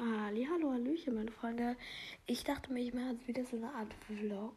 [0.00, 1.74] Ali, hallo, Hallöchen, meine Freunde.
[2.24, 4.54] Ich dachte mir, ich mache jetzt wieder so eine Art Vlog.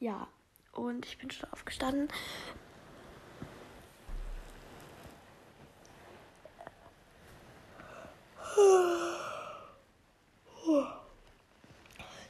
[0.00, 0.26] Ja,
[0.72, 2.08] und ich bin schon aufgestanden.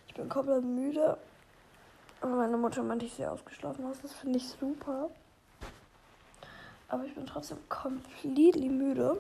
[0.09, 1.17] Ich bin komplett müde.
[2.21, 3.97] Aber meine Mutter meinte, ich sehe ausgeschlafen aus.
[4.03, 5.09] Das finde ich super.
[6.89, 9.19] Aber ich bin trotzdem komplett müde.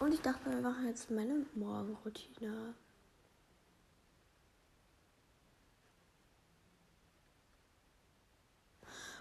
[0.00, 2.74] Und ich dachte, wir machen jetzt meine Morgenroutine.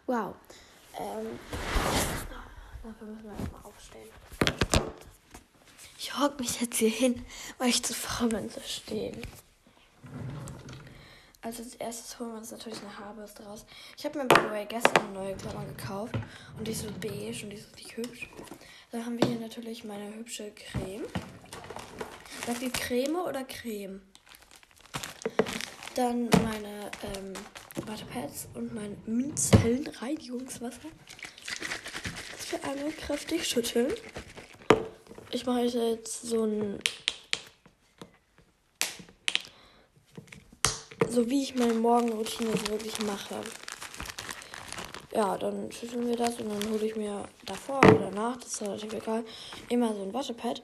[0.06, 0.36] Wow.
[1.00, 1.40] Ähm,
[2.84, 4.10] dafür müssen wir erstmal aufstehen.
[5.98, 7.26] Ich hock mich jetzt hier hin,
[7.58, 9.22] weil ich zu faul bin zu stehen.
[11.44, 13.66] Also als erstes holen wir uns natürlich eine Haarbürste raus.
[13.98, 16.16] Ich habe mir by the way gestern eine neue Klammer gekauft
[16.58, 18.30] und die ist so beige und die ist richtig hübsch.
[18.92, 21.04] Dann haben wir hier natürlich meine hübsche Creme.
[22.48, 24.02] Sagt ihr Creme oder Creme?
[25.96, 27.34] Dann meine ähm,
[27.88, 30.90] Wattepads und mein Minzellenreinigungswasser.
[32.38, 33.94] Das wir einmal kräftig schütteln.
[35.32, 36.80] Ich mache jetzt so ein.
[41.14, 43.36] So wie ich meine Morgenroutine so wirklich mache.
[45.14, 48.62] Ja, dann schütteln wir das und dann hole ich mir davor oder danach, das ist
[48.64, 49.24] relativ egal,
[49.70, 50.64] immer so ein Wattepad.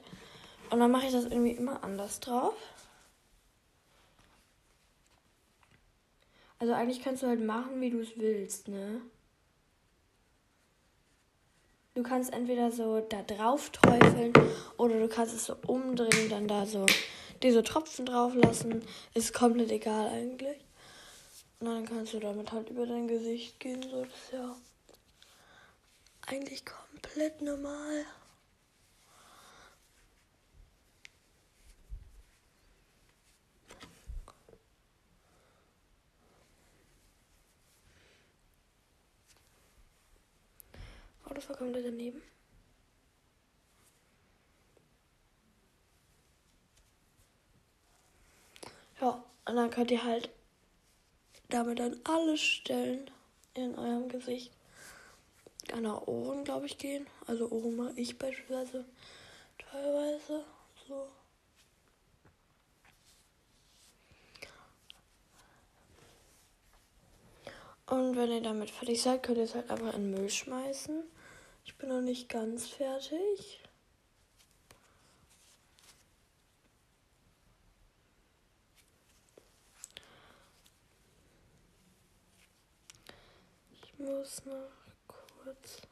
[0.70, 2.56] Und dann mache ich das irgendwie immer anders drauf.
[6.58, 9.02] Also eigentlich kannst du halt machen, wie du es willst, ne?
[11.94, 14.32] Du kannst entweder so da drauf träufeln
[14.76, 16.86] oder du kannst es so umdrehen, dann da so
[17.42, 18.82] diese Tropfen drauf lassen.
[19.14, 20.58] Ist komplett egal eigentlich.
[21.58, 23.82] Und dann kannst du damit halt über dein Gesicht gehen.
[23.82, 24.56] So, das ist ja
[26.26, 28.04] eigentlich komplett normal.
[41.30, 42.20] Oh, das war komplett daneben.
[49.00, 50.28] Ja, und dann könnt ihr halt
[51.48, 53.10] damit an alle Stellen
[53.54, 54.52] in eurem Gesicht
[55.72, 57.06] an der Ohren, glaube ich, gehen.
[57.26, 58.84] Also Ohren mache ich beispielsweise
[59.58, 60.44] teilweise
[60.88, 61.08] so.
[67.86, 71.02] Und wenn ihr damit fertig seid, könnt ihr es halt einfach in den Müll schmeißen.
[71.70, 73.60] Ich bin noch nicht ganz fertig.
[84.00, 84.70] muss noch
[85.06, 85.82] kurz.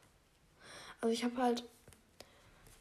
[0.99, 1.63] Also ich habe halt,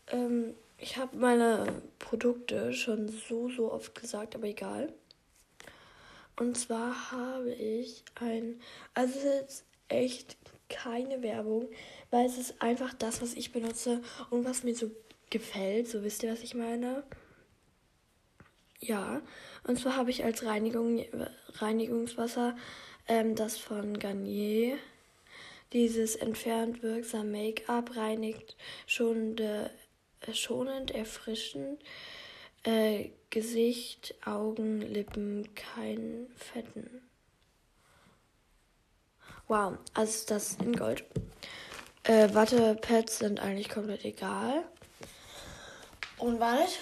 [0.08, 4.92] ähm, ich habe meine Produkte schon so, so oft gesagt, aber egal.
[6.37, 8.60] Und zwar habe ich ein,
[8.94, 10.37] also es ist echt
[10.68, 11.68] keine Werbung,
[12.10, 14.90] weil es ist einfach das, was ich benutze und was mir so
[15.30, 15.88] gefällt.
[15.88, 17.04] So wisst ihr, was ich meine?
[18.80, 19.22] Ja,
[19.66, 21.04] und zwar habe ich als Reinigung,
[21.54, 22.56] Reinigungswasser
[23.08, 24.78] ähm, das von Garnier
[25.72, 29.70] dieses entfernt wirksam Make-up reinigt schonende,
[30.20, 31.82] äh, schonend, erfrischend.
[32.62, 37.02] Äh, Gesicht, Augen, Lippen, kein Fetten.
[39.48, 41.04] Wow, also das in Gold.
[42.03, 44.62] Äh, Wattepads sind eigentlich komplett egal.
[46.19, 46.78] Und wartet.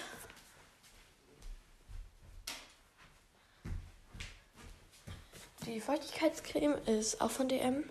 [5.64, 7.84] Die Feuchtigkeitscreme ist auch von DM.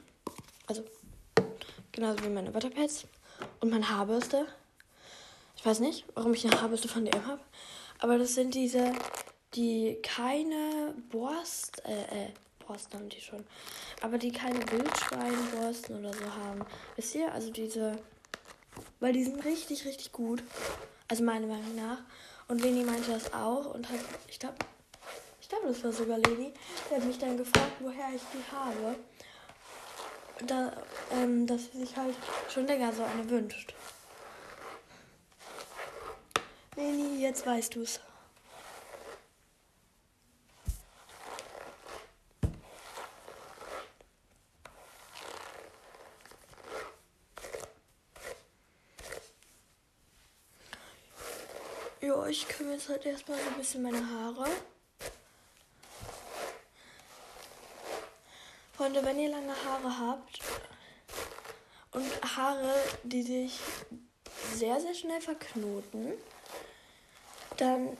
[0.68, 0.84] Also,
[1.94, 3.06] genauso wie meine Butterpads
[3.62, 4.46] und meine Haarbürste.
[5.56, 7.42] Ich weiß nicht, warum ich eine Haarbürste von DM habe.
[8.00, 8.92] Aber das sind diese,
[9.54, 12.30] die keine Borst, äh, äh,
[12.66, 13.46] Borsten haben die schon.
[14.02, 16.66] Aber die keine Wildschweinborsten oder so haben.
[16.96, 17.32] Wisst ihr?
[17.34, 17.98] Also diese,
[19.00, 20.44] weil die sind richtig, richtig gut.
[21.08, 22.00] Also meiner Meinung nach.
[22.48, 24.56] Und Leni meinte das auch und hat, ich glaube,
[25.42, 26.54] ich glaube, das war sogar Leni,
[26.90, 28.96] der hat mich dann gefragt, woher ich die habe
[30.46, 30.72] da,
[31.12, 32.16] ähm, dass sie sich halt
[32.50, 33.74] schon länger so eine wünscht.
[36.76, 38.00] Leni, jetzt weißt du's.
[52.06, 54.46] Ja, ich kümmere jetzt halt erstmal ein bisschen meine Haare.
[58.74, 60.40] Freunde, wenn ihr lange Haare habt
[61.94, 63.60] und Haare, die sich
[64.54, 66.14] sehr, sehr schnell verknoten,
[67.58, 67.98] Dann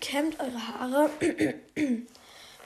[0.00, 1.10] kämmt eure Haare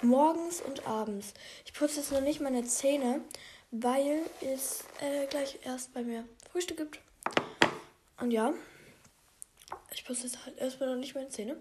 [0.02, 1.32] morgens und abends.
[1.64, 3.22] Ich putze jetzt noch nicht meine Zähne,
[3.70, 7.00] weil es äh, gleich erst bei mir Frühstück gibt.
[8.18, 8.52] Und ja,
[9.94, 11.56] ich putze jetzt halt erstmal noch nicht meine Zähne.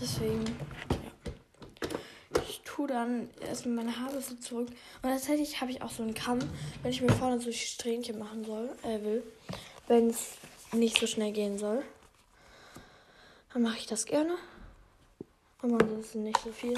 [0.00, 2.42] Deswegen, ja.
[2.48, 4.68] Ich tue dann erstmal meine Haare so zurück.
[5.02, 6.38] Und tatsächlich habe ich auch so einen Kamm,
[6.82, 9.22] wenn ich mir vorne so Strähnchen machen soll, äh, will.
[9.86, 10.36] Wenn es
[10.72, 11.84] nicht so schnell gehen soll.
[13.52, 14.36] Dann mache ich das gerne.
[15.60, 16.74] Aber ansonsten nicht so viel.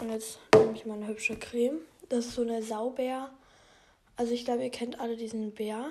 [0.00, 1.80] Und jetzt nehme ich mal eine hübsche Creme.
[2.08, 3.30] Das ist so eine Saubär.
[4.16, 5.90] Also ich glaube, ihr kennt alle diesen Bär,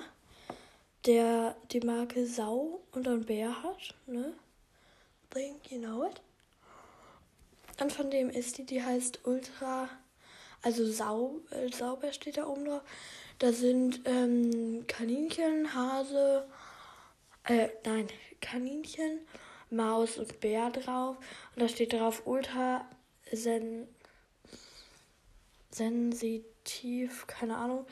[1.06, 3.94] der die Marke Sau und dann Bär hat.
[4.06, 4.32] Ne?
[5.30, 6.20] Think you know it.
[7.80, 9.88] Und von dem ist die, die heißt Ultra,
[10.62, 12.82] also Sau, äh, Sauber steht da oben drauf.
[13.38, 16.46] Da sind ähm, Kaninchen, Hase,
[17.44, 18.08] äh, nein,
[18.40, 19.18] Kaninchen,
[19.70, 21.16] Maus und Bär drauf.
[21.54, 22.88] Und da steht drauf Ultra
[23.32, 23.88] sen
[25.70, 27.84] sensitiv, keine Ahnung.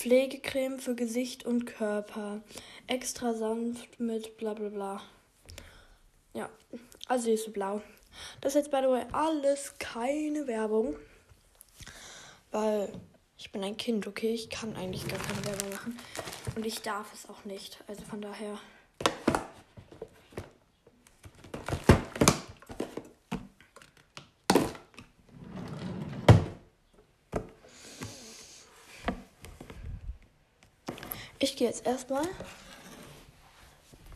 [0.00, 2.40] Pflegecreme für Gesicht und Körper.
[2.86, 5.02] Extra sanft mit bla bla bla.
[6.32, 6.48] Ja,
[7.06, 7.82] also die ist so blau.
[8.40, 10.96] Das ist jetzt, by the way, alles keine Werbung.
[12.50, 12.90] Weil
[13.36, 14.32] ich bin ein Kind, okay?
[14.32, 15.98] Ich kann eigentlich gar keine Werbung machen.
[16.56, 17.84] Und ich darf es auch nicht.
[17.86, 18.58] Also von daher.
[31.42, 32.26] Ich gehe jetzt erstmal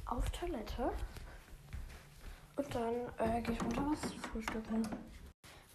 [0.05, 0.93] auf Toilette.
[2.57, 4.87] Und dann äh, gehe ich runter was frühstücken.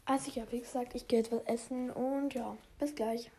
[0.05, 3.31] Also ja, wie gesagt, ich gehe jetzt was essen und ja, bis gleich.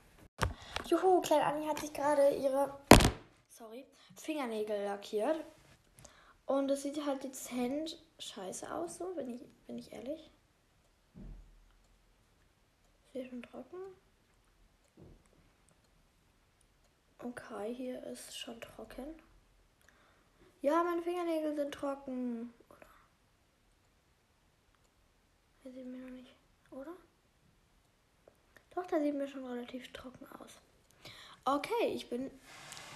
[0.86, 2.76] Juhu, Kleine Anni hat sich gerade ihre
[3.48, 3.86] sorry,
[4.16, 5.44] Fingernägel lackiert.
[6.46, 10.30] Und es sieht halt dezent scheiße aus, so, bin ich, bin ich ehrlich.
[13.04, 13.76] Ist hier schon trocken?
[17.22, 19.14] Okay, hier ist schon trocken.
[20.62, 22.54] Ja, meine Fingernägel sind trocken.
[22.70, 22.86] Oder?
[25.62, 26.34] Hier sieht mir noch nicht,
[26.70, 26.92] oder?
[28.74, 30.52] Doch, da sieht mir schon relativ trocken aus.
[31.44, 32.30] Okay, ich bin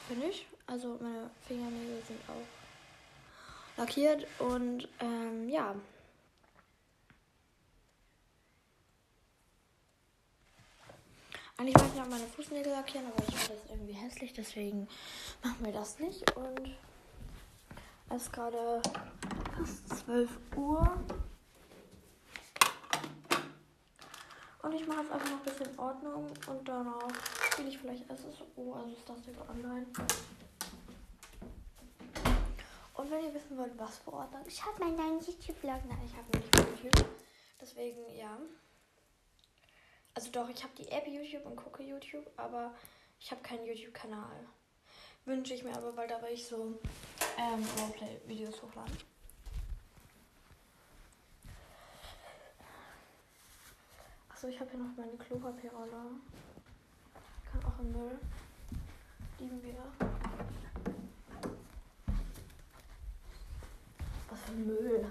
[0.08, 0.46] finish.
[0.66, 5.74] Also meine Fingernägel sind auch lackiert und ähm, ja.
[11.56, 14.88] Eigentlich wollte ich auch meine Fußnägel lackieren, aber ich finde das irgendwie hässlich, deswegen
[15.42, 16.28] machen wir das nicht.
[16.36, 16.76] Und
[18.10, 18.82] es ist gerade
[19.56, 20.98] fast 12 Uhr.
[24.62, 27.08] Und ich mache jetzt einfach noch ein bisschen Ordnung und danach
[27.52, 29.86] spiele ich vielleicht SSO, also ist das über online.
[32.94, 36.38] Und wenn ihr wissen wollt, was für Ordnung, ich habe meinen YouTube-Blog, nein, ich habe
[36.38, 37.08] nicht YouTube.
[37.60, 38.38] Deswegen, ja.
[40.14, 42.72] Also doch, ich habe die App YouTube und gucke YouTube, aber
[43.18, 44.46] ich habe keinen YouTube-Kanal.
[45.24, 46.78] Wünsche ich mir aber, weil da will ich so
[47.36, 48.96] ähm, Roleplay-Videos hochladen.
[54.28, 55.90] Achso, ich habe hier noch meine Klopapierrolle.
[57.50, 58.18] Kann auch im Müll.
[59.40, 59.84] Lieben wir.
[64.30, 65.10] Was für Müll.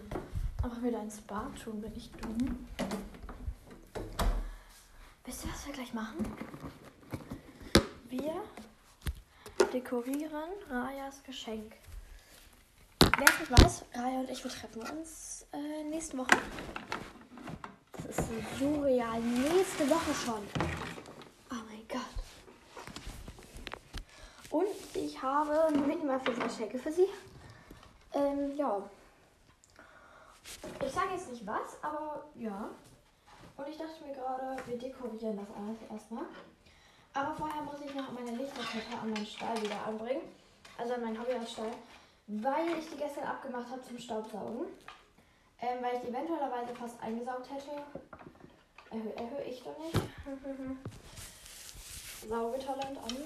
[0.61, 2.67] Einfach wieder ins Bad tun, bin ich dumm.
[5.65, 6.25] Wir gleich machen?
[8.09, 8.33] Wir
[9.71, 11.73] dekorieren Rajas Geschenk.
[12.99, 16.37] Wer es nicht weiß, Raya und ich, wir treffen uns äh, nächste Woche.
[17.93, 19.21] Das ist surreal.
[19.21, 20.47] Nächste Woche schon.
[21.49, 22.01] Oh mein Gott.
[24.49, 27.07] Und ich habe mitten für Geschenke für sie.
[28.13, 28.81] Ähm, ja.
[30.85, 32.69] Ich sage jetzt nicht was, aber ja.
[33.55, 36.25] Und ich dachte mir gerade, wir dekorieren das alles erstmal.
[37.13, 40.23] Aber vorher muss ich noch meine Lichterkette an meinen Stall wieder anbringen.
[40.77, 41.71] Also an meinen Hobbyhausstall.
[42.27, 44.67] Weil ich die gestern abgemacht habe zum Staubsaugen.
[45.61, 47.83] Ähm, weil ich die eventuellerweise fast eingesaugt hätte.
[48.89, 49.95] Erhöhe erhö ich doch nicht.
[52.27, 53.17] Saugetalent an.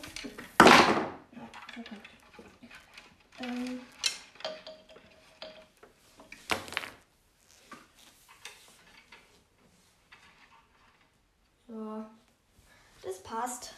[1.31, 1.97] Ja, okay.
[3.39, 3.79] Ähm.
[11.67, 12.05] So.
[13.03, 13.73] Das passt.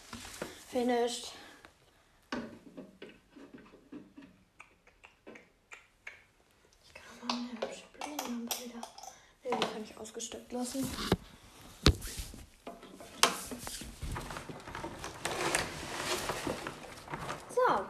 [0.79, 1.33] Finished.
[6.81, 8.55] Ich kann mal eine hübsche Blumenlampe.
[9.43, 10.89] Nee, die kann ich ausgesteckt lassen.
[17.50, 17.86] So.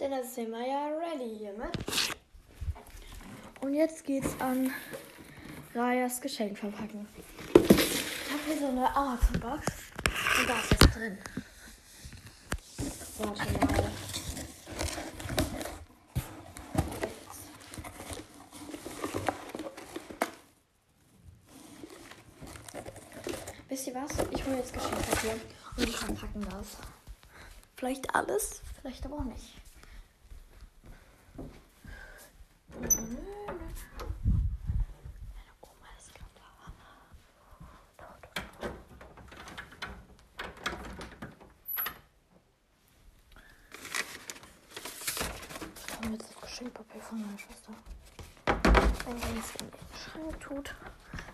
[0.00, 1.78] Dinner sind wir ja ready hiermit.
[3.60, 4.72] Und jetzt geht's an
[5.72, 7.06] Rajas Geschenk verpacken.
[7.54, 9.93] Ich habe hier so eine Amazon-Box
[10.38, 11.18] und da ist was drin.
[13.18, 13.90] Warte mal.
[23.68, 24.10] Wisst ihr was?
[24.30, 25.40] Ich hole jetzt Geschenkpapier
[25.76, 26.76] und ich verpacken das.
[27.76, 29.54] Vielleicht alles, vielleicht aber auch nicht.
[32.80, 32.92] Meine
[35.60, 36.42] Oma ist gerade da.
[46.46, 47.72] Ich Geschenkpapier von meiner Schwester.
[48.46, 50.74] Wenn man es in den Schrank tut,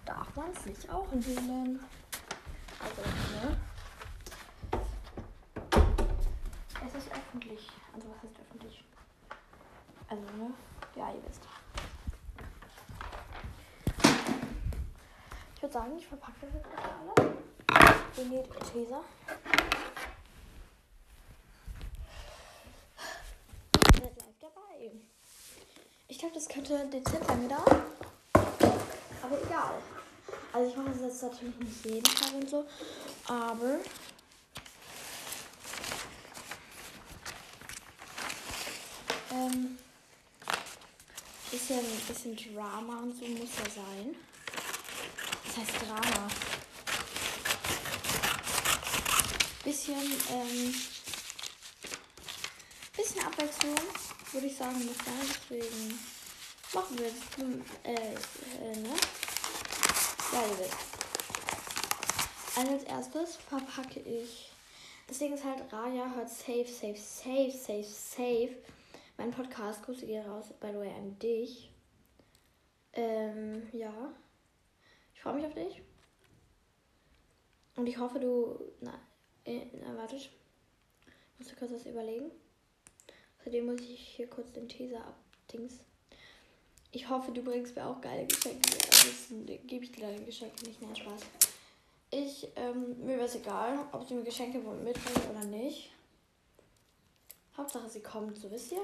[0.04, 1.78] darf man es sich auch nehmen.
[2.80, 3.02] Also,
[3.46, 3.56] ne?
[6.84, 7.68] Es ist öffentlich.
[7.94, 8.84] Also, was ist öffentlich?
[10.08, 10.52] Also, ne?
[10.96, 11.46] Ja, ihr wisst.
[15.54, 17.36] Ich würde sagen, ich verpacke das jetzt alle.
[18.16, 19.00] Wir nehmen Tesa.
[23.76, 24.92] Ihr seid live dabei.
[26.08, 27.82] Ich glaube, das könnte dezent lange dauern.
[29.22, 29.74] Aber egal.
[30.52, 32.66] Also ich mache das jetzt natürlich nicht jeden Tag und so.
[33.26, 33.78] Aber
[39.32, 39.78] ähm,
[41.50, 44.14] bisschen, bisschen Drama und so muss ja sein.
[45.46, 46.28] Das heißt Drama.
[49.64, 49.94] Bisschen,
[50.30, 50.74] ähm,
[52.94, 53.76] bisschen Abwechslung,
[54.32, 55.36] würde ich sagen, muss sein.
[55.48, 56.09] Deswegen
[56.88, 57.38] wir jetzt,
[57.84, 58.94] äh, äh, ne?
[60.32, 60.76] Ihr wisst.
[62.56, 64.50] Also als erstes verpacke ich.
[65.18, 68.56] Ding ist halt, Raja hört safe, safe, safe, safe, safe.
[69.18, 71.70] Mein Podcast, Grüße gehen raus, by the way, an dich.
[72.92, 74.14] Ähm, ja.
[75.14, 75.82] Ich freue mich auf dich.
[77.76, 78.58] Und ich hoffe, du.
[78.80, 78.98] Na,
[79.44, 80.30] äh, na wartet.
[81.06, 82.30] Ich muss dir kurz was überlegen.
[83.40, 85.80] Außerdem muss ich hier kurz den Teaser abdings.
[86.92, 88.68] Ich hoffe, du bringst mir auch geile Geschenke.
[88.84, 90.82] Ansonsten gebe ich dir deine Geschenke nicht.
[90.82, 91.20] Nein, Spaß.
[92.10, 95.92] Ich, ähm, mir wäre es egal, ob sie mir Geschenke mitbringt oder nicht.
[97.56, 98.82] Hauptsache, sie kommt, so wisst ihr.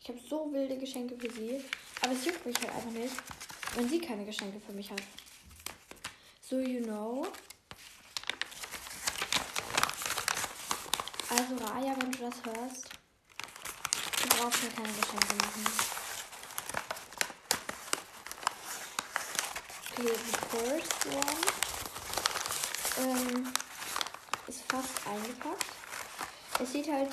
[0.00, 1.60] Ich habe so wilde Geschenke für sie.
[2.02, 3.14] Aber es juckt mich halt einfach nicht,
[3.74, 5.02] wenn sie keine Geschenke für mich hat.
[6.42, 7.26] So, you know.
[11.30, 12.88] Also, Raya, wenn du das hörst,
[14.22, 15.93] du brauchst mir keine Geschenke machen.
[19.96, 21.44] Okay, the first one
[22.98, 23.52] ähm,
[24.48, 25.66] ist fast eingepackt.
[26.60, 27.10] Es sieht halt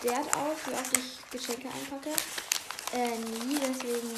[0.00, 2.14] wert aus, wie oft ich Geschenke einpacke.
[2.94, 4.10] Äh, nie, deswegen.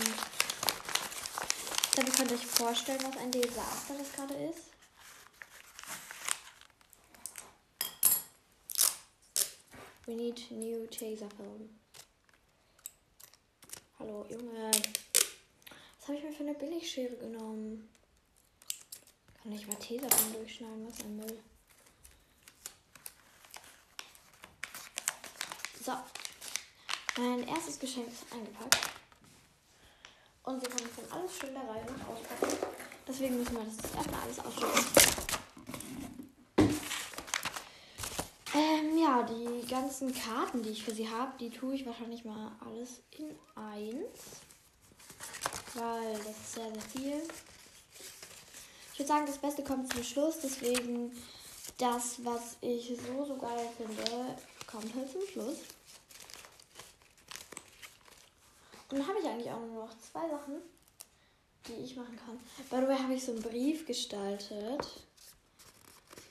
[1.82, 4.70] Ich glaube, ihr könnt euch vorstellen, was ein Desaster das gerade ist.
[10.06, 11.76] We need new Taser film.
[13.98, 14.70] Hallo, Junge.
[16.02, 17.88] Was habe ich mir für eine Billigschere genommen?
[19.40, 20.84] Kann ich mal Tesafilm durchschneiden?
[20.84, 21.38] Was ein Müll.
[25.80, 25.92] So.
[27.18, 28.78] Mein erstes Geschenk ist eingepackt.
[30.42, 32.56] Und sie kann jetzt dann alles schön der Reihe nach auspacken.
[33.06, 34.84] Deswegen müssen wir das erstmal alles ausschütten.
[38.54, 42.50] Ähm, ja, die ganzen Karten, die ich für sie habe, die tue ich wahrscheinlich mal
[42.58, 44.42] alles in eins.
[45.74, 47.22] Weil das ist sehr, sehr viel.
[48.92, 50.40] Ich würde sagen, das Beste kommt zum Schluss.
[50.42, 51.12] Deswegen
[51.78, 54.36] das, was ich so, so geil finde,
[54.66, 55.58] kommt halt zum Schluss.
[58.90, 60.60] Und dann habe ich eigentlich auch nur noch zwei Sachen,
[61.66, 62.38] die ich machen kann.
[62.68, 64.86] By the way habe ich so einen Brief gestaltet.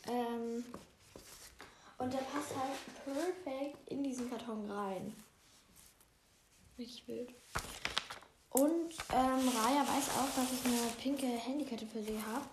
[0.07, 0.63] Ähm,
[1.97, 5.15] und der passt halt perfekt in diesen Karton rein.
[6.77, 7.29] Richtig wild.
[8.51, 12.45] Und ähm, Raya weiß auch, dass ich eine pinke Handykette für sie habe.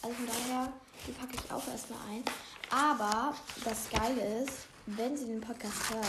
[0.00, 0.72] Also von daher,
[1.06, 2.24] die packe ich auch erstmal ein.
[2.70, 6.06] Aber das Geile ist, wenn sie den Podcast hört,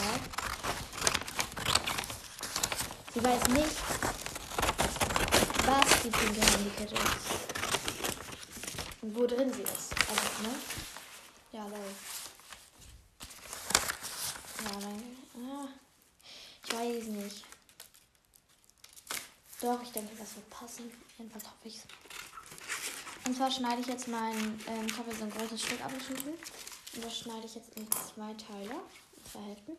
[3.14, 3.76] sie weiß nicht,
[5.66, 7.44] was die pinke Handykette ist.
[9.02, 9.94] Und wo drin sie ist.
[10.10, 10.56] Also, ne?
[11.52, 11.80] Ja, lol.
[14.64, 15.04] Ja, nein.
[15.36, 15.68] Ah,
[16.64, 17.53] ich weiß nicht.
[19.64, 20.92] Doch, ich denke, das wird passen.
[21.18, 21.84] Jedenfalls hoffe ich es.
[23.26, 24.36] Und zwar schneide ich jetzt mein,
[24.68, 26.34] ähm, ich habe so ein großes Stück abgeschnitten.
[26.96, 28.76] Und das schneide ich jetzt in zwei Teile,
[29.32, 29.78] zwei Hälften.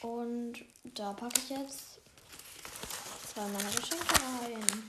[0.00, 0.64] Und
[0.96, 1.98] da packe ich jetzt
[3.32, 4.88] zwei meiner Geschenke rein.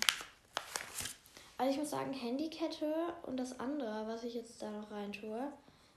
[1.57, 5.51] Also ich muss sagen, Handykette und das andere, was ich jetzt da noch rein tue,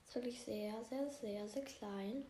[0.08, 2.25] ist wirklich sehr, sehr, sehr, sehr klein.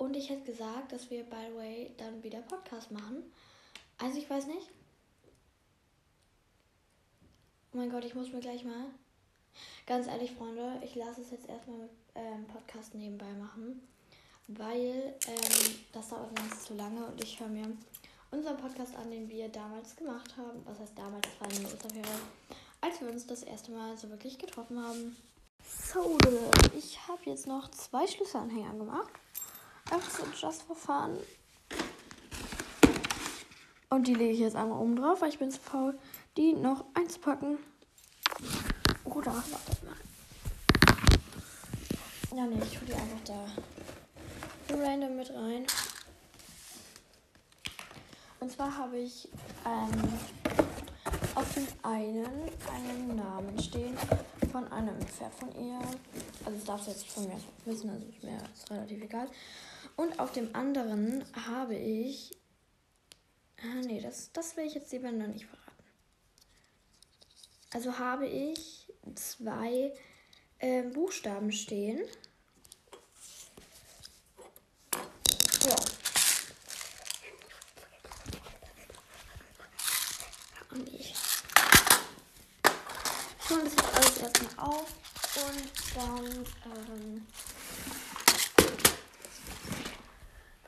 [0.00, 3.22] Und ich hätte gesagt, dass wir, by the way, dann wieder Podcast machen.
[3.98, 4.70] Also ich weiß nicht.
[7.74, 8.86] Oh mein Gott, ich muss mir gleich mal.
[9.86, 13.86] Ganz ehrlich, Freunde, ich lasse es jetzt erstmal mit ähm, Podcast nebenbei machen.
[14.48, 17.70] Weil ähm, das dauert sonst zu lange und ich höre mir
[18.30, 20.62] unseren Podcast an, den wir damals gemacht haben.
[20.64, 21.28] Was heißt damals?
[21.28, 22.22] Das war der Osterferien.
[22.80, 25.14] Als wir uns das erste Mal so wirklich getroffen haben.
[25.62, 26.16] So,
[26.74, 29.12] ich habe jetzt noch zwei Schlüsselanhänger gemacht.
[29.90, 31.18] Einfach so just for fun.
[33.88, 35.98] Und die lege ich jetzt einmal oben drauf, weil ich bin zu faul,
[36.36, 37.58] die noch einzupacken.
[39.04, 39.96] Oder, warte mal.
[42.36, 43.46] Ja, nee, ich tue die einfach da
[44.76, 45.66] random mit rein.
[48.38, 49.28] Und zwar habe ich
[49.66, 50.18] ähm,
[51.34, 52.26] auf dem einen
[52.72, 53.98] einen Namen stehen
[54.52, 55.78] von einem Pferd von ihr.
[56.44, 59.28] Also das darfst du jetzt von mir wissen, also ist mir ist relativ egal.
[60.00, 62.34] Und auf dem anderen habe ich.
[63.58, 65.84] Ah, nee, das, das will ich jetzt lieber noch nicht verraten.
[67.70, 69.92] Also habe ich zwei
[70.58, 72.00] äh, Buchstaben stehen.
[75.66, 75.76] Ja.
[80.70, 81.14] Und ich
[83.46, 84.94] tue das jetzt alles erstmal auf
[85.36, 86.46] und dann
[86.88, 87.26] ähm,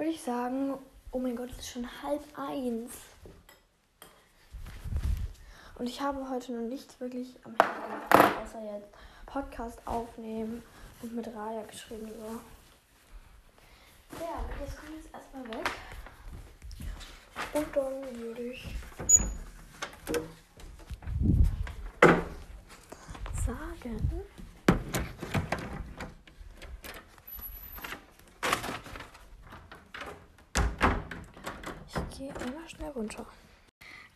[0.02, 0.74] würde ich sagen,
[1.12, 2.90] oh mein Gott, es ist schon halb eins.
[5.76, 8.88] Und ich habe heute noch nichts wirklich am Handy gemacht, außer jetzt
[9.26, 10.64] Podcast aufnehmen
[11.02, 12.40] und mit Raya geschrieben so.
[14.18, 15.70] Ja, das kommt jetzt erstmal weg.
[17.52, 18.74] Und dann würde ich
[23.46, 24.22] sagen.
[31.94, 33.26] Ich gehe einmal schnell runter.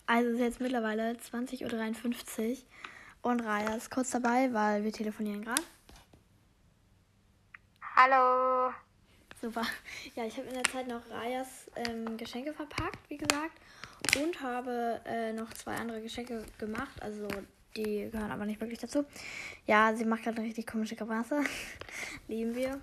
[0.06, 5.44] Also es ist jetzt mittlerweile 20.53 Uhr und Raya ist kurz dabei, weil wir telefonieren
[5.44, 5.62] gerade.
[7.96, 8.72] Hallo.
[9.40, 9.62] Super.
[10.14, 13.58] Ja, ich habe in der Zeit noch Rayas ähm, Geschenke verpackt, wie gesagt.
[14.20, 17.02] Und habe äh, noch zwei andere Geschenke gemacht.
[17.02, 17.28] Also
[17.76, 19.04] die gehören aber nicht wirklich dazu.
[19.66, 21.42] Ja, sie macht gerade eine richtig komische Grimasse.
[22.28, 22.80] Lieben wir.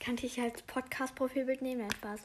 [0.00, 1.82] Kann ich halt Podcast-Profilbild nehmen?
[1.82, 2.20] Ja, Spaß.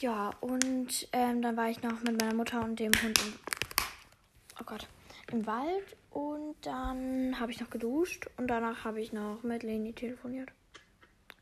[0.00, 3.34] Ja, und ähm, dann war ich noch mit meiner Mutter und dem Hund im,
[4.58, 4.88] oh Gott,
[5.30, 5.94] im Wald.
[6.08, 8.26] Und dann habe ich noch geduscht.
[8.38, 10.50] Und danach habe ich noch mit Leni telefoniert.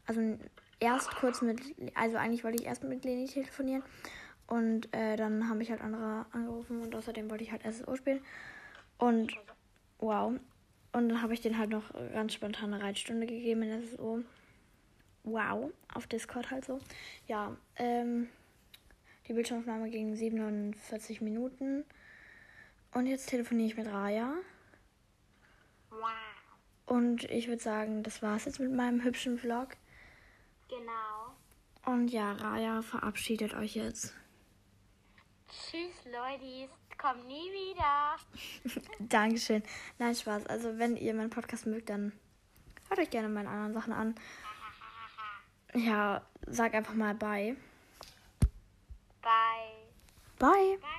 [0.06, 0.36] Also
[0.80, 1.60] erst kurz mit,
[1.94, 3.84] also eigentlich wollte ich erst mit Leni telefonieren.
[4.48, 8.24] Und äh, dann haben mich halt andere angerufen und außerdem wollte ich halt SSO spielen.
[8.98, 9.36] Und
[9.98, 10.32] wow.
[10.92, 14.24] Und dann habe ich den halt noch ganz spontan eine Reitstunde gegeben in SSO.
[15.22, 15.70] Wow.
[15.94, 16.80] Auf Discord halt so.
[17.28, 18.28] Ja, ähm,
[19.28, 21.84] die Bildschirmaufnahme ging 47 Minuten.
[22.92, 24.32] Und jetzt telefoniere ich mit Raya.
[25.90, 26.08] Wow.
[26.86, 29.76] Und ich würde sagen, das war's jetzt mit meinem hübschen Vlog.
[30.68, 31.34] Genau.
[31.84, 34.14] Und ja, Raya verabschiedet euch jetzt.
[35.48, 36.70] Tschüss, Leute.
[36.96, 38.16] Komm nie wieder.
[38.98, 39.62] Dankeschön.
[39.98, 40.46] Nein, Spaß.
[40.46, 42.12] Also, wenn ihr meinen Podcast mögt, dann
[42.88, 44.14] hört euch gerne meine anderen Sachen an.
[45.74, 47.54] Ja, sag einfach mal bye.
[49.22, 49.88] Bye.
[50.38, 50.76] Bye.
[50.80, 50.98] Bye.